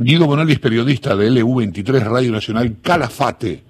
[0.00, 3.64] Guido Bonelli es periodista de LU23 Radio Nacional Calafate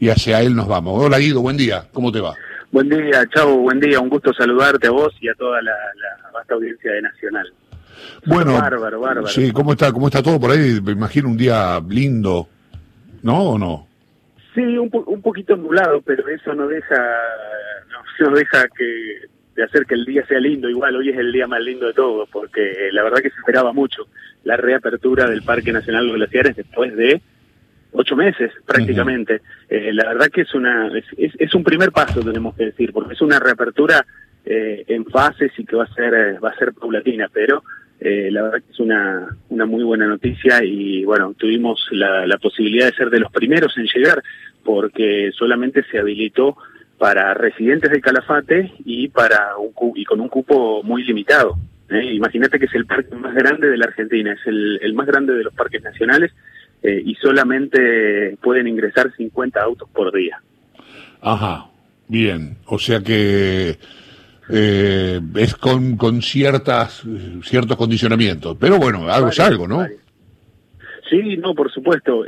[0.00, 1.00] y hacia él nos vamos.
[1.00, 2.34] Hola Guido, buen día, ¿cómo te va?
[2.72, 5.72] Buen día, Chavo, buen día, un gusto saludarte a vos y a toda la,
[6.34, 7.52] vasta audiencia de Nacional.
[8.26, 9.28] Bueno, bárbaro, bárbaro.
[9.28, 10.80] Sí, ¿cómo está, ¿cómo está todo por ahí?
[10.82, 12.48] Me imagino un día lindo,
[13.22, 13.86] ¿no o no?
[14.56, 16.96] Sí, un, un poquito nublado, pero eso no deja,
[18.18, 20.70] no, no deja que de hacer que el día sea lindo.
[20.70, 23.72] Igual hoy es el día más lindo de todos, porque la verdad que se esperaba
[23.72, 24.06] mucho
[24.44, 27.20] la reapertura del Parque Nacional de los Glaciares después de
[27.90, 29.40] ocho meses prácticamente.
[29.68, 33.14] Eh, la verdad que es una es, es, un primer paso tenemos que decir, porque
[33.14, 34.06] es una reapertura
[34.44, 37.64] eh, en fases y que va a ser eh, va a ser paulatina, pero
[38.00, 42.86] la verdad que es una una muy buena noticia y bueno tuvimos la, la posibilidad
[42.86, 44.22] de ser de los primeros en llegar
[44.62, 46.56] porque solamente se habilitó
[46.98, 51.56] para residentes de Calafate y para un y con un cupo muy limitado.
[51.88, 52.12] ¿eh?
[52.12, 55.34] Imagínate que es el parque más grande de la Argentina, es el, el más grande
[55.34, 56.32] de los parques nacionales
[56.82, 60.42] eh, y solamente pueden ingresar 50 autos por día.
[61.22, 61.66] Ajá,
[62.08, 63.78] bien, o sea que
[64.50, 67.04] eh, es con, con ciertas
[67.44, 69.86] ciertos condicionamientos, pero bueno, algo es algo, ¿no?
[71.08, 72.24] Sí, no, por supuesto.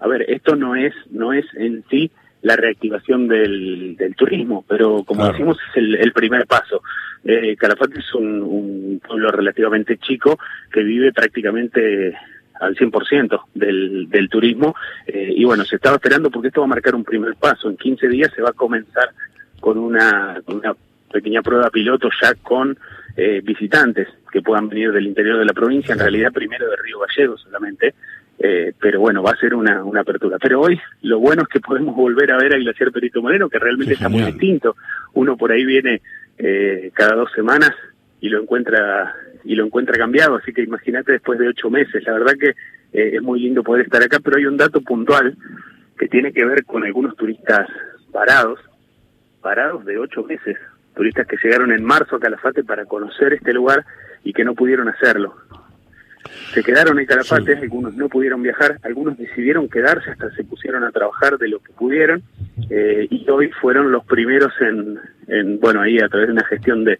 [0.00, 2.10] a ver, esto no es no es en sí
[2.48, 6.82] la reactivación del, del turismo, pero como decimos es el, primer paso.
[7.22, 10.38] Eh, Calafate es un, pueblo relativamente chico
[10.72, 12.16] que vive prácticamente
[12.58, 14.74] al 100% del, del turismo
[15.06, 17.68] eh, y bueno, se estaba esperando porque esto va a marcar un primer paso.
[17.68, 19.10] En 15 días se va a comenzar
[19.60, 20.74] con una, una
[21.12, 22.78] pequeña prueba piloto ya con
[23.14, 26.98] eh, visitantes que puedan venir del interior de la provincia, en realidad primero de Río
[27.00, 27.94] Gallegos solamente,
[28.38, 30.38] eh, pero bueno, va a ser una, una apertura.
[30.40, 33.58] Pero hoy lo bueno es que podemos volver a ver a Glaciar Perito Moreno, que
[33.58, 34.76] realmente está muy distinto.
[35.14, 36.02] Uno por ahí viene
[36.38, 37.72] eh, cada dos semanas
[38.20, 42.04] y lo encuentra y lo encuentra cambiado, así que imagínate después de ocho meses.
[42.04, 42.48] La verdad que
[42.92, 45.36] eh, es muy lindo poder estar acá, pero hay un dato puntual
[45.98, 47.68] que tiene que ver con algunos turistas
[48.12, 48.60] parados,
[49.40, 50.56] parados de ocho meses,
[50.94, 53.84] turistas que llegaron en marzo a Calafate para conocer este lugar
[54.22, 55.34] y que no pudieron hacerlo
[56.52, 60.90] se quedaron en Calafate, algunos no pudieron viajar, algunos decidieron quedarse hasta se pusieron a
[60.90, 62.22] trabajar de lo que pudieron
[62.70, 64.98] eh, y hoy fueron los primeros en,
[65.28, 66.98] en, bueno, ahí a través de una gestión de,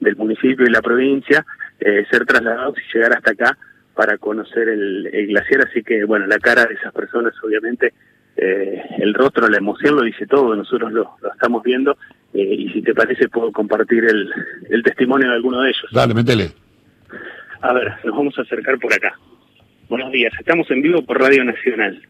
[0.00, 1.44] del municipio y la provincia,
[1.80, 3.58] eh, ser trasladados y llegar hasta acá
[3.94, 7.92] para conocer el, glaciar, así que bueno, la cara de esas personas obviamente,
[8.36, 11.96] eh, el rostro, la emoción lo dice todo, nosotros lo, lo estamos viendo
[12.32, 14.30] y si te parece puedo compartir el,
[14.70, 15.86] el testimonio de alguno de ellos.
[15.92, 16.52] Dale, métele.
[17.62, 19.18] A ver, nos vamos a acercar por acá.
[19.88, 22.00] Buenos días, estamos en vivo por Radio Nacional.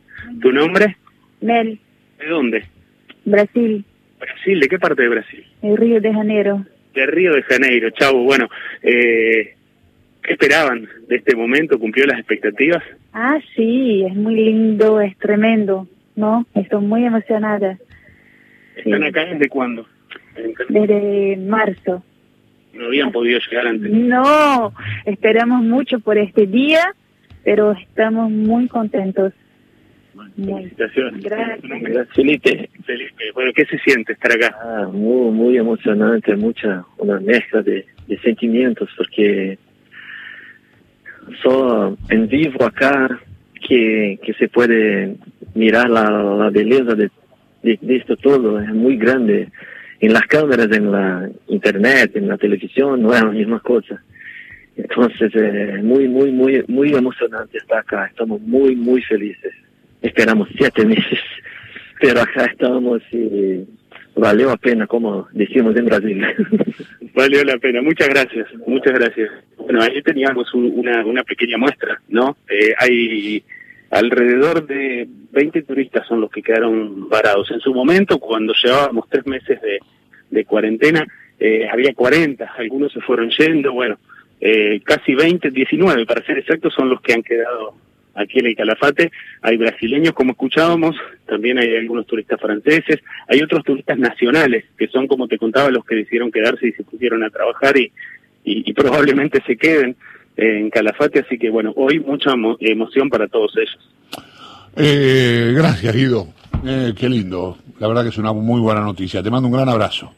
[0.40, 0.96] ¿Tu nombre?
[1.40, 1.80] Mel.
[2.18, 2.64] ¿De dónde?
[3.24, 3.84] Brasil.
[4.20, 5.44] Brasil, ¿de qué parte de Brasil?
[5.62, 6.64] El Río de Janeiro.
[6.94, 8.22] De Río de Janeiro, chavo.
[8.22, 8.48] Bueno,
[8.82, 9.56] eh,
[10.22, 11.78] ¿qué esperaban de este momento?
[11.80, 12.84] ¿Cumplió las expectativas?
[13.12, 16.46] Ah, sí, es muy lindo, es tremendo, ¿no?
[16.54, 17.76] Estoy muy emocionada.
[18.76, 19.86] ¿Están acá desde cuándo?
[20.68, 22.04] Desde marzo
[22.72, 23.90] no habían podido llegar antes.
[23.90, 24.72] No,
[25.04, 26.94] esperamos mucho por este día,
[27.44, 29.32] pero estamos muy contentos.
[30.36, 31.22] felicitaciones.
[31.22, 32.08] Gracias.
[32.14, 34.56] Felipe, Felipe, bueno, ¿qué se siente estar acá?
[34.62, 37.86] Ah, muy, muy emocionante, mucha, una mezcla de,
[38.22, 39.56] sentimientos, porque
[41.42, 43.20] solo en vivo acá
[43.68, 45.16] que, que se puede
[45.54, 47.08] mirar la, la belleza de,
[47.62, 49.48] de, de esto todo, es muy grande
[50.00, 54.02] en las cámaras, en la internet, en la televisión, no es la misma cosa.
[54.76, 58.06] Entonces, eh, muy, muy, muy, muy emocionante estar acá.
[58.06, 59.52] Estamos muy, muy felices.
[60.00, 61.20] Esperamos siete meses,
[62.00, 63.66] pero acá estamos y
[64.16, 66.26] valió la pena, como decimos en Brasil.
[67.14, 67.82] Valió la pena.
[67.82, 69.30] Muchas gracias, muchas gracias.
[69.56, 72.36] Bueno, ahí teníamos una, una pequeña muestra, ¿no?
[72.48, 73.42] Eh, hay
[73.90, 77.50] alrededor de 20 turistas son los que quedaron varados.
[77.50, 79.60] En su momento, cuando llevábamos tres meses
[80.30, 81.06] de, cuarentena,
[81.38, 83.98] eh, había 40, algunos se fueron yendo, bueno,
[84.40, 87.74] eh, casi 20, 19 para ser exactos, son los que han quedado
[88.14, 89.10] aquí en el Calafate.
[89.42, 95.08] Hay brasileños, como escuchábamos, también hay algunos turistas franceses, hay otros turistas nacionales, que son,
[95.08, 99.56] como te contaba, los que decidieron quedarse y se pusieron a trabajar y probablemente se
[99.56, 99.96] queden
[100.36, 103.78] en Calafate, así que bueno, hoy mucha emoción para todos ellos.
[104.76, 106.28] Eh, gracias, Guido.
[106.64, 107.58] Eh, qué lindo.
[107.78, 109.22] La verdad que es una muy buena noticia.
[109.22, 110.12] Te mando un gran abrazo.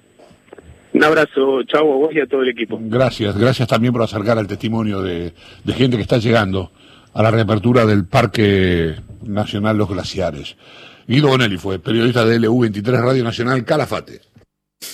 [0.93, 2.79] Un abrazo, chavo, a vos y a todo el equipo.
[2.83, 5.33] Gracias, gracias también por acercar el testimonio de,
[5.65, 6.71] de gente que está llegando
[7.15, 10.57] a la reapertura del Parque Nacional Los Glaciares.
[11.07, 14.21] Guido Bonelli fue periodista de LU23 Radio Nacional Calafate.